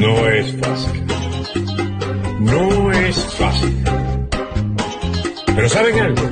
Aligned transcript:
No 0.00 0.26
es 0.28 0.56
fácil. 0.58 1.06
No 2.40 2.90
es 2.90 3.34
fácil. 3.34 3.84
Pero 5.44 5.68
¿saben 5.68 6.00
algo? 6.00 6.22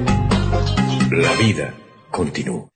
La 1.11 1.33
vida 1.35 1.75
continúa. 2.11 2.67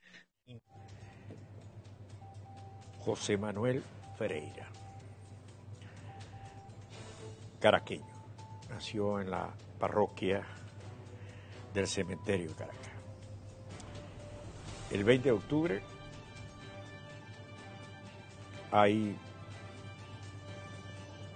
José 2.99 3.39
Manuel 3.39 3.83
Ferreira, 4.19 4.69
caraqueño. 7.59 8.05
Nació 8.69 9.19
en 9.19 9.31
la 9.31 9.49
parroquia 9.79 10.43
del 11.73 11.89
cementerio 11.89 12.49
de 12.49 12.55
Caracas. 12.55 12.93
El 14.91 15.05
20 15.05 15.25
de 15.25 15.33
octubre 15.33 15.83
hay 18.71 19.17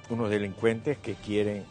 unos 0.09 0.31
delincuentes 0.31 0.99
que 0.99 1.15
quieren 1.15 1.65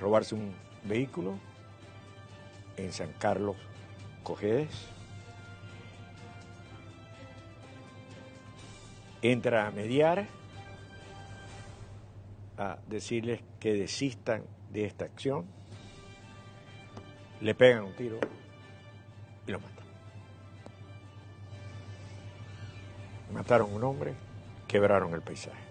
robarse 0.00 0.34
un 0.34 0.54
vehículo 0.84 1.38
en 2.76 2.92
San 2.92 3.12
Carlos 3.18 3.56
Cojedes. 4.22 4.70
Entra 9.20 9.66
a 9.66 9.70
mediar, 9.72 10.26
a 12.56 12.78
decirles 12.86 13.40
que 13.58 13.74
desistan 13.74 14.44
de 14.70 14.84
esta 14.84 15.04
acción, 15.04 15.46
le 17.40 17.54
pegan 17.54 17.84
un 17.84 17.94
tiro 17.94 18.20
y 19.46 19.50
lo 19.50 19.58
matan. 19.58 19.84
Mataron 23.32 23.72
un 23.72 23.82
hombre, 23.82 24.14
quebraron 24.68 25.12
el 25.14 25.20
paisaje. 25.20 25.67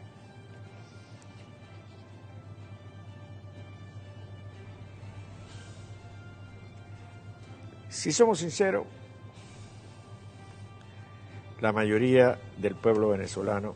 Si 8.08 8.14
somos 8.14 8.40
sinceros, 8.40 8.86
la 11.60 11.74
mayoría 11.74 12.40
del 12.58 12.74
pueblo 12.74 13.10
venezolano 13.10 13.76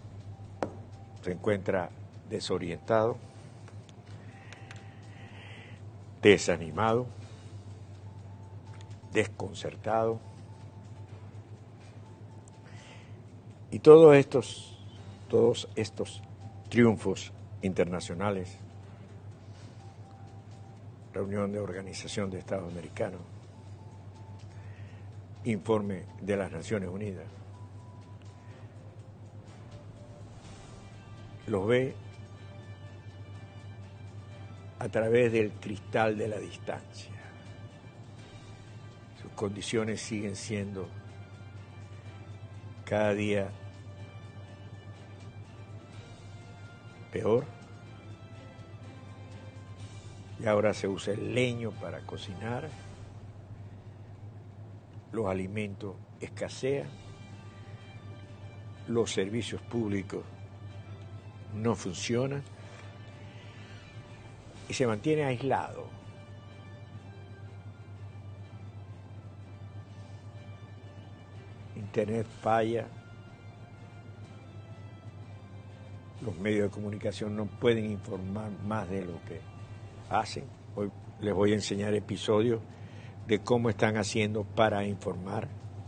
se 1.22 1.34
encuentra 1.34 1.90
desorientado, 2.30 3.18
desanimado, 6.22 7.08
desconcertado. 9.12 10.18
Y 13.70 13.80
todos 13.80 14.16
estos, 14.16 14.80
todos 15.28 15.68
estos 15.76 16.22
triunfos 16.70 17.34
internacionales, 17.64 18.58
reunión 21.14 21.52
de 21.52 21.60
Organización 21.60 22.30
de 22.30 22.40
Estados 22.40 22.72
Americanos, 22.72 23.20
informe 25.46 26.04
de 26.22 26.38
las 26.38 26.52
Naciones 26.52 26.90
Unidas, 26.90 27.26
los 31.48 31.68
ve 31.68 31.96
a 34.80 34.90
través 34.90 35.32
del 35.32 35.52
cristal 35.52 36.18
de 36.18 36.28
la 36.28 36.38
distancia. 36.38 37.12
Sus 39.22 39.32
condiciones 39.34 40.02
siguen 40.02 40.36
siendo 40.36 40.88
cada 42.86 43.14
día 43.14 43.50
peor. 47.12 47.46
Y 50.40 50.48
ahora 50.48 50.74
se 50.74 50.88
usa 50.88 51.14
el 51.14 51.36
leño 51.36 51.72
para 51.72 52.00
cocinar 52.02 52.68
los 55.12 55.28
alimentos 55.28 55.96
escasean, 56.20 56.88
los 58.88 59.12
servicios 59.12 59.62
públicos 59.62 60.24
no 61.54 61.76
funcionan 61.76 62.44
y 64.70 64.74
se 64.74 64.88
mantiene 64.88 65.24
aislado. 65.26 65.86
Internet 71.76 72.26
falla, 72.42 72.88
los 76.22 76.38
medios 76.38 76.70
de 76.70 76.70
comunicación 76.70 77.36
no 77.36 77.48
pueden 77.48 77.92
informar 77.92 78.52
más 78.66 78.90
de 78.90 79.04
lo 79.06 79.22
que 79.26 79.42
hacen. 80.10 80.46
Hoy 80.76 80.90
les 81.20 81.34
voy 81.34 81.52
a 81.52 81.56
enseñar 81.56 81.94
episodios 81.94 82.62
de 83.28 83.40
cómo 83.40 83.70
están 83.70 83.98
haciendo 83.98 84.44
para 84.44 84.86
informar 84.86 85.48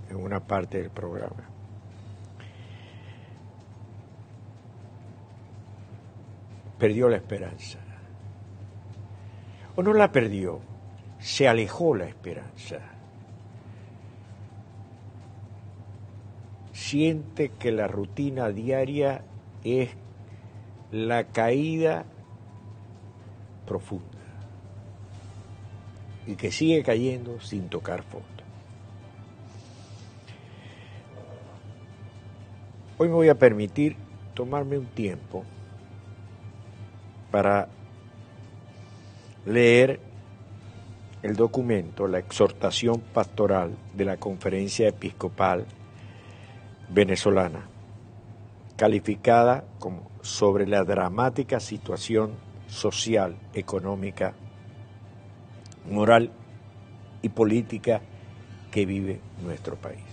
en 0.10 0.18
una 0.18 0.40
parte 0.40 0.82
del 0.82 0.90
programa. 0.90 1.50
Perdió 6.78 7.10
la 7.10 7.18
esperanza. 7.18 7.80
O 9.76 9.84
no 9.84 9.94
la 9.94 10.12
perdió, 10.12 10.60
se 11.20 11.48
alejó 11.48 11.96
la 11.96 12.06
esperanza. 12.06 12.80
Siente 16.72 17.50
que 17.50 17.72
la 17.72 17.88
rutina 17.88 18.50
diaria 18.50 19.24
es 19.64 19.90
la 20.92 21.26
caída 21.26 22.06
profunda 23.66 24.13
y 26.26 26.36
que 26.36 26.52
sigue 26.52 26.84
cayendo 26.84 27.40
sin 27.40 27.70
tocar 27.70 28.04
fondo. 28.04 28.28
Hoy 32.98 33.08
me 33.08 33.16
voy 33.16 33.30
a 33.30 33.36
permitir 33.36 33.98
tomarme 34.34 34.78
un 34.78 34.86
tiempo 34.86 35.44
para 37.32 37.68
leer 39.46 40.00
el 41.24 41.36
documento, 41.36 42.08
la 42.08 42.20
exhortación 42.20 43.02
pastoral 43.02 43.76
de 43.94 44.06
la 44.06 44.18
Conferencia 44.18 44.88
Episcopal 44.88 45.66
Venezolana, 46.90 47.68
calificada 48.78 49.66
como 49.80 50.12
sobre 50.22 50.68
la 50.68 50.84
dramática 50.84 51.60
situación 51.60 52.34
social, 52.68 53.36
económica 53.54 54.36
moral 55.90 56.32
y 57.22 57.30
política 57.30 58.02
que 58.72 58.86
vive 58.86 59.20
nuestro 59.44 59.76
país. 59.76 60.04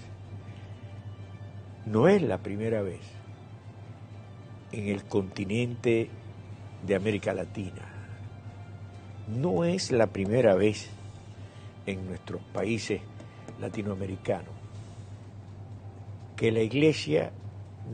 No 1.87 2.09
es 2.09 2.23
la 2.23 2.39
primera 2.39 2.83
vez 2.83 3.01
en 4.73 4.89
el 4.89 5.05
continente 5.05 6.09
de 6.87 6.95
América 6.95 7.35
Latina, 7.35 7.83
no 9.29 9.65
es 9.65 9.91
la 9.91 10.07
primera 10.07 10.55
vez 10.55 10.91
en 11.87 12.07
nuestros 12.07 12.43
países 12.53 13.01
latinoamericanos 13.61 14.61
que 16.41 16.51
la 16.51 16.63
iglesia 16.63 17.33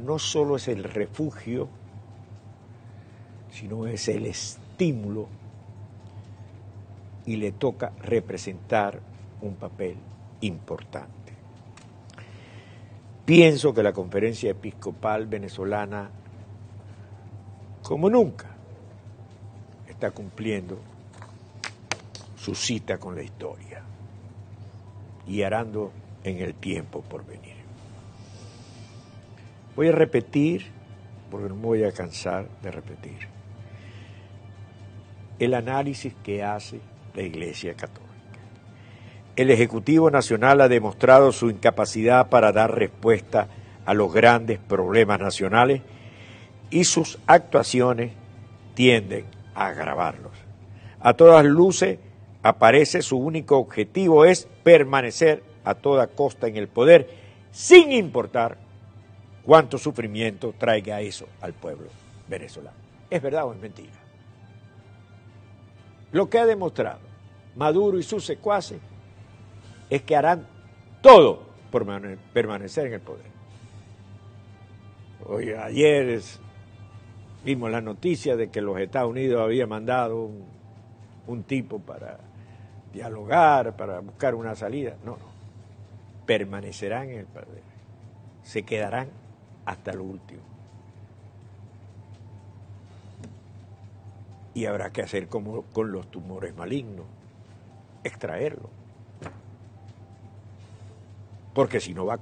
no 0.05 0.21
solo 0.21 0.55
es 0.55 0.69
el 0.69 0.85
refugio, 0.85 1.69
sino 3.51 3.89
es 3.89 4.07
el 4.07 4.27
estímulo 4.27 5.27
y 7.27 7.37
le 7.37 7.53
toca 7.53 7.93
representar 8.01 9.01
un 9.43 9.57
papel 9.57 9.97
importante. 10.41 11.35
Pienso 13.25 13.75
que 13.75 13.83
la 13.83 13.93
conferencia 13.93 14.51
episcopal 14.51 15.27
venezolana, 15.27 16.11
como 17.83 18.09
nunca, 18.09 18.51
está 19.89 20.13
cumpliendo 20.13 20.79
su 22.37 22.55
cita 22.55 22.99
con 22.99 23.17
la 23.17 23.23
historia 23.23 23.83
y 25.27 25.43
arando 25.43 25.91
en 26.23 26.39
el 26.39 26.55
tiempo 26.55 27.03
por 27.03 27.27
venir. 27.27 27.57
Voy 29.75 29.89
a 29.89 29.93
repetir, 29.93 30.67
porque 31.31 31.49
no 31.49 31.57
me 31.57 31.63
voy 31.63 31.85
a 31.85 31.93
cansar 31.93 32.49
de 32.63 32.71
repetir, 32.71 33.29
el 35.39 35.53
análisis 35.55 36.15
que 36.23 36.45
hace 36.45 36.81
la 37.17 37.23
Iglesia 37.23 37.75
Católica. 37.75 38.07
El 39.35 39.51
Ejecutivo 39.51 40.11
Nacional 40.11 40.61
ha 40.61 40.69
demostrado 40.69 41.33
su 41.33 41.51
incapacidad 41.51 42.29
para 42.29 42.53
dar 42.53 42.75
respuesta 42.75 43.49
a 43.85 43.95
los 43.95 44.13
grandes 44.13 44.59
problemas 44.59 45.19
nacionales 45.21 45.83
y 46.71 46.85
sus 46.85 47.19
actuaciones 47.27 48.13
tienden 48.75 49.25
a 49.55 49.69
agravarlos. 49.69 50.33
A 51.01 51.15
todas 51.15 51.45
luces 51.45 51.99
aparece 52.43 53.03
su 53.03 53.19
único 53.19 53.59
objetivo 53.59 54.25
es 54.25 54.49
permanecer 54.63 55.43
a 55.65 55.75
toda 55.75 56.07
costa 56.07 56.47
en 56.47 56.57
el 56.57 56.69
poder 56.69 57.11
sin 57.51 57.93
importar 57.93 58.59
cuánto 59.45 59.79
sufrimiento 59.79 60.55
traiga 60.59 61.01
eso 61.01 61.27
al 61.41 61.53
pueblo 61.53 61.89
venezolano. 62.29 62.77
¿Es 63.11 63.23
verdad 63.23 63.47
o 63.47 63.53
es 63.53 63.61
mentira? 63.61 63.93
Lo 66.13 66.29
que 66.29 66.39
ha 66.39 66.47
demostrado 66.47 67.06
Maduro 67.57 67.99
y 67.99 68.03
sus 68.03 68.25
secuaces 68.25 68.79
es 69.89 70.03
que 70.03 70.15
harán 70.15 70.47
todo 71.01 71.43
por 71.71 71.87
permanecer 72.33 72.87
en 72.87 72.95
el 72.95 73.01
poder. 73.01 73.27
Hoy, 75.27 75.51
ayer 75.51 76.21
vimos 77.45 77.71
la 77.71 77.81
noticia 77.81 78.37
de 78.37 78.51
que 78.51 78.61
los 78.61 78.79
Estados 78.79 79.11
Unidos 79.11 79.41
había 79.41 79.67
mandado 79.67 80.25
un, 80.25 80.45
un 81.27 81.43
tipo 81.45 81.79
para 81.81 82.19
dialogar, 82.93 83.77
para 83.77 84.01
buscar 84.01 84.35
una 84.35 84.55
salida. 84.55 84.97
No, 85.05 85.13
no. 85.13 85.37
Permanecerán 86.27 87.11
en 87.11 87.19
el 87.21 87.27
poder. 87.27 87.63
Se 88.43 88.63
quedarán 88.63 89.09
hasta 89.65 89.93
lo 89.93 90.05
último. 90.05 90.43
Y 94.55 94.65
habrá 94.67 94.91
que 94.91 95.03
hacer 95.03 95.29
como 95.29 95.63
con 95.63 95.93
los 95.93 96.11
tumores 96.11 96.57
malignos, 96.57 97.05
extraerlo. 98.07 98.71
Porque 101.55 101.81
si 101.81 101.95
no 101.95 102.07
va 102.07 102.15
a 102.15 102.21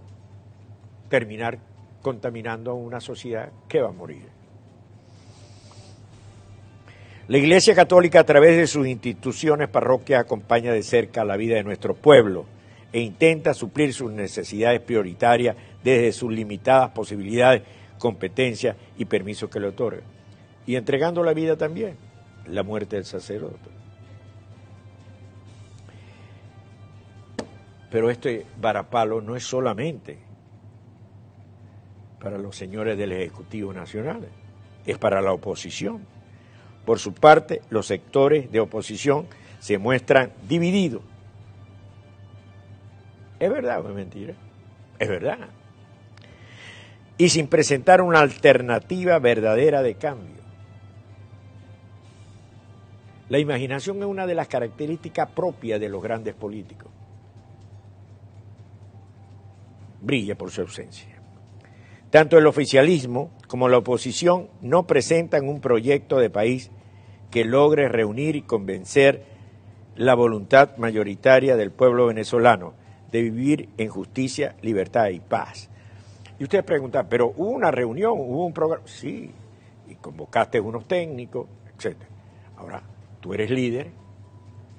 terminar 1.08 1.58
contaminando 2.02 2.70
a 2.70 2.74
una 2.74 3.00
sociedad 3.00 3.50
que 3.68 3.80
va 3.80 3.88
a 3.88 3.92
morir. 3.92 4.34
La 7.26 7.38
Iglesia 7.38 7.74
Católica 7.74 8.20
a 8.20 8.24
través 8.24 8.56
de 8.58 8.66
sus 8.66 8.86
instituciones 8.86 9.70
parroquias 9.70 10.20
acompaña 10.20 10.72
de 10.72 10.82
cerca 10.82 11.24
la 11.24 11.38
vida 11.38 11.56
de 11.56 11.64
nuestro 11.64 11.94
pueblo 11.94 12.44
e 12.92 13.00
intenta 13.00 13.54
suplir 13.54 13.94
sus 13.94 14.12
necesidades 14.12 14.80
prioritarias 14.82 15.56
desde 15.82 16.12
sus 16.12 16.30
limitadas 16.30 16.90
posibilidades, 16.90 17.62
competencias 17.98 18.76
y 18.98 19.06
permisos 19.06 19.48
que 19.48 19.58
le 19.58 19.68
otorgan. 19.68 20.04
Y 20.66 20.76
entregando 20.76 21.24
la 21.24 21.32
vida 21.32 21.56
también, 21.56 21.96
la 22.46 22.62
muerte 22.62 22.96
del 22.96 23.06
sacerdote. 23.06 23.83
Pero 27.94 28.10
este 28.10 28.44
varapalo 28.60 29.20
no 29.20 29.36
es 29.36 29.44
solamente 29.44 30.18
para 32.18 32.38
los 32.38 32.56
señores 32.56 32.98
del 32.98 33.12
Ejecutivo 33.12 33.72
Nacional, 33.72 34.26
es 34.84 34.98
para 34.98 35.22
la 35.22 35.32
oposición. 35.32 36.04
Por 36.84 36.98
su 36.98 37.14
parte, 37.14 37.62
los 37.70 37.86
sectores 37.86 38.50
de 38.50 38.58
oposición 38.58 39.28
se 39.60 39.78
muestran 39.78 40.32
divididos. 40.48 41.02
¿Es 43.38 43.48
verdad 43.48 43.86
o 43.86 43.90
es 43.90 43.94
mentira? 43.94 44.34
Es 44.98 45.08
verdad 45.08 45.38
y 47.16 47.28
sin 47.28 47.46
presentar 47.46 48.02
una 48.02 48.18
alternativa 48.18 49.20
verdadera 49.20 49.82
de 49.82 49.94
cambio. 49.94 50.42
La 53.28 53.38
imaginación 53.38 53.98
es 53.98 54.06
una 54.06 54.26
de 54.26 54.34
las 54.34 54.48
características 54.48 55.30
propias 55.30 55.78
de 55.78 55.88
los 55.88 56.02
grandes 56.02 56.34
políticos. 56.34 56.90
Brilla 60.04 60.36
por 60.36 60.50
su 60.50 60.60
ausencia. 60.60 61.08
Tanto 62.10 62.38
el 62.38 62.46
oficialismo 62.46 63.30
como 63.48 63.68
la 63.68 63.78
oposición 63.78 64.48
no 64.60 64.86
presentan 64.86 65.48
un 65.48 65.60
proyecto 65.60 66.18
de 66.18 66.30
país 66.30 66.70
que 67.30 67.44
logre 67.44 67.88
reunir 67.88 68.36
y 68.36 68.42
convencer 68.42 69.24
la 69.96 70.14
voluntad 70.14 70.76
mayoritaria 70.76 71.56
del 71.56 71.72
pueblo 71.72 72.06
venezolano 72.06 72.74
de 73.10 73.22
vivir 73.22 73.68
en 73.78 73.88
justicia, 73.88 74.56
libertad 74.60 75.08
y 75.08 75.20
paz 75.20 75.70
y 76.38 76.44
ustedes 76.44 76.64
preguntan, 76.64 77.06
pero 77.08 77.32
hubo 77.36 77.50
una 77.50 77.70
reunión, 77.70 78.12
hubo 78.16 78.46
un 78.46 78.52
programa. 78.52 78.82
Sí, 78.86 79.30
y 79.88 79.94
convocaste 79.96 80.60
unos 80.60 80.86
técnicos, 80.86 81.46
etc. 81.78 81.96
Ahora, 82.56 82.82
tú 83.20 83.34
eres 83.34 83.50
líder, 83.50 83.90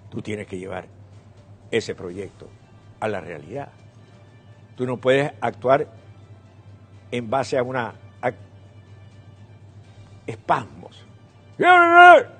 tú 0.10 0.22
tienes 0.22 0.48
que 0.48 0.58
llevar 0.58 0.88
ese 1.72 1.96
proyecto 1.96 2.48
a 3.00 3.08
la 3.08 3.22
realidad. 3.22 3.70
Tú 4.76 4.86
no 4.86 4.98
puedes 4.98 5.32
actuar 5.42 5.88
en 7.12 7.30
base 7.30 7.58
a 7.58 7.64
una 7.64 7.96
espasmos. 10.28 11.06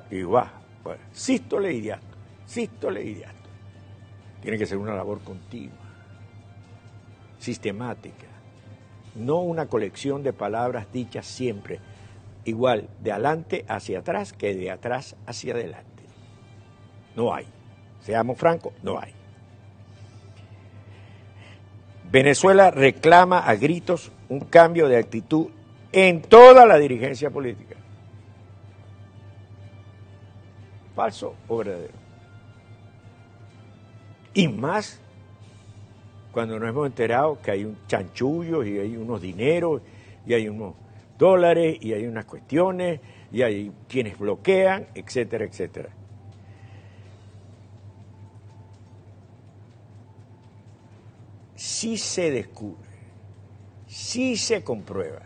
Y 0.10 0.24
va, 0.24 0.52
bueno, 0.84 1.02
sístole 1.12 1.72
y 1.74 1.92
sístole 2.46 3.04
y 3.04 3.14
diástole. 3.14 3.56
Tiene 4.42 4.58
que 4.58 4.66
ser 4.66 4.78
una 4.78 4.96
labor 4.96 5.22
continua, 5.22 5.78
sistemática 7.38 8.36
no 9.16 9.40
una 9.40 9.68
colección 9.68 10.24
de 10.24 10.34
palabras 10.34 10.92
dichas 10.92 11.26
siempre, 11.26 11.80
igual 12.44 12.90
de 13.02 13.14
adelante 13.14 13.66
hacia 13.68 14.00
atrás 14.00 14.34
que 14.34 14.54
de 14.54 14.70
atrás 14.70 15.16
hacia 15.26 15.54
adelante. 15.54 16.04
No 17.16 17.34
hay. 17.34 17.48
Seamos 18.02 18.38
francos, 18.38 18.74
no 18.84 19.00
hay. 19.00 19.14
Venezuela 22.12 22.72
reclama 22.72 23.40
a 23.40 23.56
gritos 23.56 24.12
un 24.30 24.42
cambio 24.42 24.88
de 24.88 24.98
actitud 24.98 25.48
en 25.92 26.22
toda 26.22 26.66
la 26.66 26.78
dirigencia 26.78 27.30
política. 27.30 27.76
¿Falso 30.96 31.36
o 31.48 31.58
verdadero? 31.58 31.94
Y 34.34 34.48
más 34.48 35.00
cuando 36.32 36.60
nos 36.60 36.70
hemos 36.70 36.88
enterado 36.88 37.40
que 37.42 37.52
hay 37.52 37.64
un 37.64 37.78
chanchullo 37.88 38.64
y 38.64 38.78
hay 38.78 38.98
unos 38.98 39.22
dineros 39.22 39.82
y 40.26 40.34
hay 40.34 40.50
unos 40.50 40.76
dólares 41.18 41.78
y 41.80 41.94
hay 41.94 42.06
unas 42.06 42.26
cuestiones 42.26 43.00
y 43.32 43.42
hay 43.42 43.72
quienes 43.88 44.18
bloquean, 44.20 44.88
etcétera, 44.96 45.46
etcétera. 45.46 45.90
Si 51.66 51.98
se 51.98 52.30
descubre, 52.30 52.88
si 53.88 54.38
se 54.38 54.64
comprueba 54.64 55.24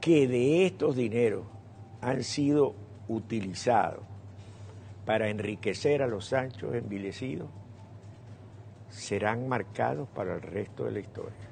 que 0.00 0.26
de 0.26 0.64
estos 0.64 0.96
dineros 0.96 1.44
han 2.00 2.24
sido 2.24 2.74
utilizados 3.08 4.04
para 5.04 5.28
enriquecer 5.28 6.00
a 6.02 6.06
los 6.06 6.28
Sanchos 6.28 6.74
envilecidos, 6.74 7.50
serán 8.88 9.46
marcados 9.46 10.08
para 10.08 10.36
el 10.36 10.40
resto 10.40 10.84
de 10.84 10.92
la 10.92 11.00
historia. 11.00 11.48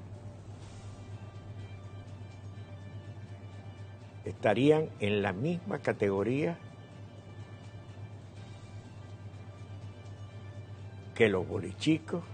Estarían 4.25 4.89
en 5.01 5.20
la 5.20 5.34
misma 5.34 5.81
categoría 5.81 6.58
que 11.20 11.29
los 11.29 11.46
bolichicos, 11.46 12.24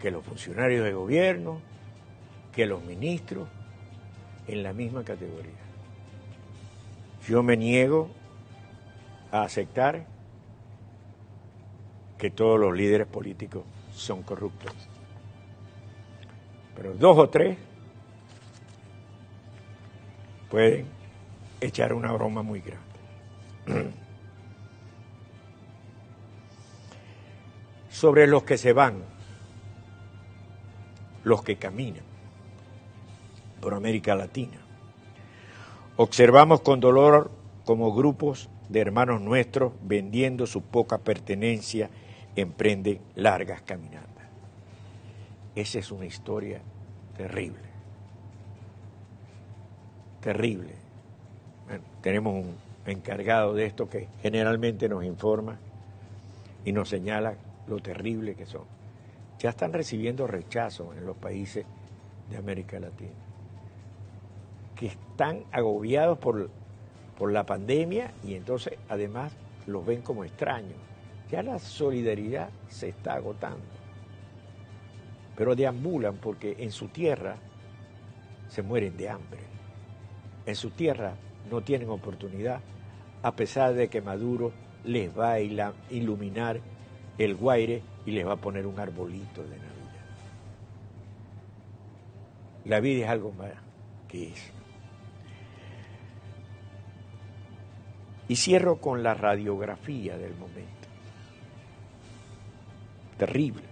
que 0.00 0.10
los 0.10 0.24
funcionarios 0.24 0.84
de 0.84 0.92
gobierno, 0.92 1.60
que 2.52 2.66
los 2.66 2.82
ministros, 2.82 3.48
en 4.48 4.64
la 4.64 4.72
misma 4.72 5.04
categoría. 5.04 5.52
Yo 7.28 7.44
me 7.44 7.56
niego 7.56 8.10
a 9.30 9.42
aceptar 9.42 10.06
que 12.18 12.30
todos 12.30 12.58
los 12.58 12.74
líderes 12.74 13.06
políticos 13.06 13.62
son 13.92 14.24
corruptos. 14.24 14.74
Pero 16.74 16.94
dos 16.94 17.16
o 17.16 17.28
tres 17.28 17.58
pueden 20.50 20.84
echar 21.60 21.92
una 21.92 22.10
broma 22.10 22.42
muy 22.42 22.60
grande. 22.60 23.94
Sobre 27.98 28.28
los 28.28 28.44
que 28.44 28.58
se 28.58 28.72
van, 28.72 29.02
los 31.24 31.42
que 31.42 31.56
caminan 31.56 32.04
por 33.60 33.74
América 33.74 34.14
Latina. 34.14 34.56
Observamos 35.96 36.60
con 36.60 36.78
dolor 36.78 37.32
como 37.64 37.92
grupos 37.92 38.50
de 38.68 38.82
hermanos 38.82 39.20
nuestros 39.20 39.72
vendiendo 39.82 40.46
su 40.46 40.62
poca 40.62 40.98
pertenencia 40.98 41.90
emprende 42.36 43.00
largas 43.16 43.62
caminatas. 43.62 44.28
Esa 45.56 45.80
es 45.80 45.90
una 45.90 46.06
historia 46.06 46.60
terrible, 47.16 47.68
terrible. 50.20 50.76
tenemos 52.00 52.44
un 52.44 52.54
encargado 52.86 53.54
de 53.54 53.66
esto 53.66 53.88
que 53.88 54.06
generalmente 54.22 54.88
nos 54.88 55.02
informa 55.02 55.58
y 56.64 56.70
nos 56.70 56.90
señala 56.90 57.34
lo 57.68 57.78
terrible 57.78 58.34
que 58.34 58.46
son. 58.46 58.64
Ya 59.38 59.50
están 59.50 59.72
recibiendo 59.72 60.26
rechazo 60.26 60.92
en 60.94 61.06
los 61.06 61.16
países 61.16 61.64
de 62.30 62.36
América 62.36 62.80
Latina, 62.80 63.12
que 64.74 64.86
están 64.86 65.44
agobiados 65.52 66.18
por, 66.18 66.50
por 67.16 67.32
la 67.32 67.46
pandemia 67.46 68.12
y 68.24 68.34
entonces 68.34 68.78
además 68.88 69.32
los 69.66 69.84
ven 69.86 70.02
como 70.02 70.24
extraños 70.24 70.88
ya 71.30 71.42
la 71.42 71.58
solidaridad 71.58 72.50
se 72.68 72.88
está 72.88 73.14
agotando. 73.14 73.64
pero 75.36 75.54
deambulan 75.54 76.16
porque 76.16 76.56
en 76.58 76.72
su 76.72 76.88
tierra 76.88 77.36
se 78.48 78.60
mueren 78.60 78.96
de 78.96 79.08
hambre. 79.08 79.38
En 80.46 80.56
su 80.56 80.70
tierra 80.70 81.14
no 81.48 81.60
tienen 81.60 81.90
oportunidad, 81.90 82.60
a 83.22 83.36
pesar 83.36 83.74
de 83.74 83.88
que 83.88 84.00
Maduro 84.00 84.52
les 84.82 85.16
va 85.16 85.34
a 85.34 85.40
iluminar 85.90 86.58
el 87.18 87.34
guaire 87.34 87.82
y 88.06 88.12
les 88.12 88.26
va 88.26 88.34
a 88.34 88.36
poner 88.36 88.66
un 88.66 88.78
arbolito 88.78 89.42
de 89.42 89.56
Navidad. 89.56 89.68
La 92.64 92.80
vida 92.80 93.04
es 93.04 93.10
algo 93.10 93.32
más 93.32 93.52
que 94.08 94.28
eso. 94.28 94.52
Y 98.28 98.36
cierro 98.36 98.76
con 98.76 99.02
la 99.02 99.14
radiografía 99.14 100.16
del 100.18 100.34
momento. 100.34 100.68
Terrible. 103.16 103.62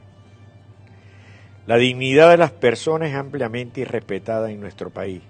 La 1.66 1.76
dignidad 1.76 2.30
de 2.30 2.36
las 2.36 2.52
personas 2.52 3.10
es 3.10 3.16
ampliamente 3.16 3.80
irrespetada 3.80 4.50
en 4.50 4.60
nuestro 4.60 4.90
país 4.90 5.22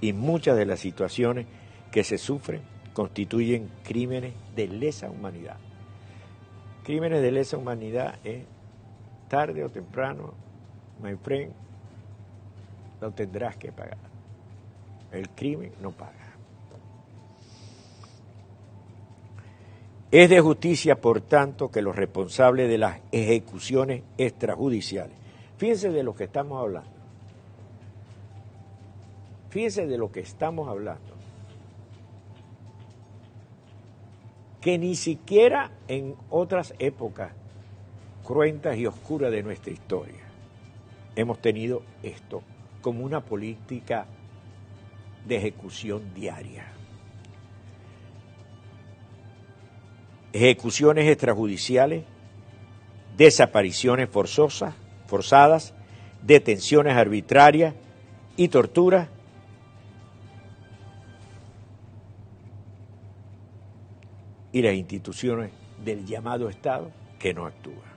y 0.00 0.12
muchas 0.12 0.56
de 0.56 0.66
las 0.66 0.80
situaciones 0.80 1.46
que 1.90 2.04
se 2.04 2.18
sufren 2.18 2.62
constituyen 2.94 3.70
crímenes 3.84 4.34
de 4.56 4.66
lesa 4.66 5.10
humanidad. 5.10 5.56
Crímenes 6.84 7.22
de 7.22 7.32
lesa 7.32 7.56
humanidad 7.56 8.16
es 8.22 8.44
tarde 9.28 9.64
o 9.64 9.70
temprano, 9.70 10.34
my 11.02 11.16
friend, 11.16 11.50
lo 13.00 13.10
tendrás 13.10 13.56
que 13.56 13.72
pagar. 13.72 13.96
El 15.10 15.30
crimen 15.30 15.72
no 15.80 15.92
paga. 15.92 16.12
Es 20.10 20.28
de 20.30 20.40
justicia, 20.40 21.00
por 21.00 21.22
tanto, 21.22 21.70
que 21.70 21.82
los 21.82 21.96
responsables 21.96 22.68
de 22.68 22.78
las 22.78 23.00
ejecuciones 23.10 24.02
extrajudiciales, 24.18 25.16
fíjense 25.56 25.90
de 25.90 26.02
lo 26.02 26.14
que 26.14 26.24
estamos 26.24 26.60
hablando, 26.60 26.90
fíjense 29.48 29.86
de 29.86 29.98
lo 29.98 30.12
que 30.12 30.20
estamos 30.20 30.68
hablando, 30.68 31.13
que 34.64 34.78
ni 34.78 34.96
siquiera 34.96 35.72
en 35.88 36.16
otras 36.30 36.72
épocas 36.78 37.32
cruentas 38.22 38.78
y 38.78 38.86
oscuras 38.86 39.30
de 39.30 39.42
nuestra 39.42 39.70
historia 39.70 40.22
hemos 41.14 41.38
tenido 41.42 41.82
esto 42.02 42.42
como 42.80 43.04
una 43.04 43.20
política 43.20 44.06
de 45.28 45.36
ejecución 45.36 46.14
diaria. 46.14 46.64
Ejecuciones 50.32 51.10
extrajudiciales, 51.10 52.04
desapariciones 53.18 54.08
forzosas, 54.08 54.74
forzadas, 55.06 55.74
detenciones 56.22 56.96
arbitrarias 56.96 57.74
y 58.38 58.48
torturas 58.48 59.10
y 64.54 64.62
las 64.62 64.74
instituciones 64.74 65.50
del 65.84 66.06
llamado 66.06 66.48
Estado 66.48 66.90
que 67.18 67.34
no 67.34 67.44
actúan. 67.44 67.94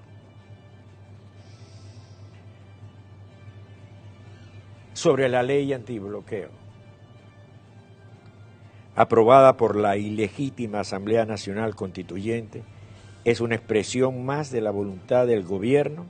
sobre 4.97 5.29
la 5.29 5.43
ley 5.43 5.71
antibloqueo, 5.73 6.49
aprobada 8.95 9.55
por 9.55 9.75
la 9.75 9.95
ilegítima 9.95 10.79
Asamblea 10.79 11.23
Nacional 11.23 11.75
Constituyente, 11.75 12.63
es 13.23 13.39
una 13.39 13.53
expresión 13.53 14.25
más 14.25 14.49
de 14.49 14.59
la 14.59 14.71
voluntad 14.71 15.27
del 15.27 15.43
gobierno 15.43 16.07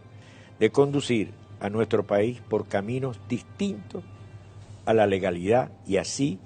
de 0.62 0.70
conducir 0.70 1.34
a 1.60 1.70
nuestro 1.70 2.08
país 2.08 2.39
por 2.48 2.70
caminos 2.70 3.20
distintos 3.27 4.06
a 4.86 4.94
la 4.94 5.06
legalidad 5.06 5.70
y 5.86 5.98
así 5.98 6.39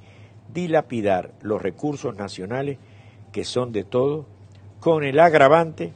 dilapidar 0.51 1.35
los 1.43 1.61
recursos 1.61 2.15
nacionales 2.15 2.79
que 3.31 3.43
son 3.43 3.71
de 3.71 3.83
todos, 3.83 4.25
con 4.79 5.03
el 5.03 5.19
agravante 5.19 5.93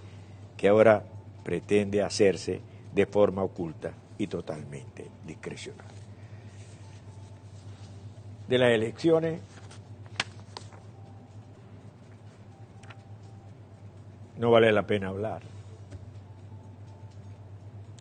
que 0.58 0.68
ahora 0.68 1.04
pretende 1.44 2.02
hacerse 2.02 2.62
de 2.94 3.06
forma 3.06 3.44
oculta 3.44 3.92
y 4.18 4.28
totalmente 4.28 5.08
discrecional 5.26 5.96
de 8.48 8.58
las 8.58 8.72
elecciones 8.72 9.40
no 14.38 14.52
vale 14.52 14.72
la 14.72 14.86
pena 14.86 15.08
hablar, 15.08 15.42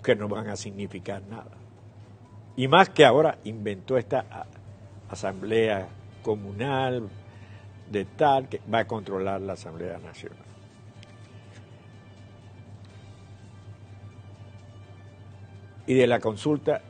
que 0.02 0.16
no 0.16 0.28
van 0.28 0.48
a 0.48 0.56
significar 0.56 1.22
nada. 1.30 1.52
Y 2.56 2.68
más 2.68 2.88
que 2.88 3.04
ahora 3.04 3.38
inventó 3.44 3.96
esta 3.96 4.24
asamblea 5.08 5.88
comunal 6.22 7.08
de 7.90 8.04
tal 8.04 8.48
que 8.48 8.60
va 8.72 8.80
a 8.80 8.86
controlar 8.86 9.40
la 9.40 9.54
Asamblea 9.54 9.98
Nacional. 9.98 10.38
Y 15.86 15.94
de 15.94 16.06
la 16.06 16.18
consulta 16.18 16.80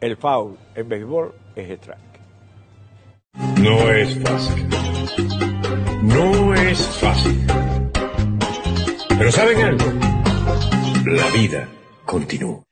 el 0.00 0.16
foul 0.16 0.58
en 0.74 0.88
béisbol 0.88 1.34
es 1.56 1.70
strike. 1.70 2.20
No 3.56 3.90
es 3.90 4.22
fácil. 4.22 4.68
No 6.02 6.54
es 6.54 6.78
fácil. 6.98 7.46
Pero 9.08 9.32
¿saben 9.32 9.58
algo? 9.62 9.84
La 11.06 11.30
vida 11.30 11.68
continúa. 12.04 12.63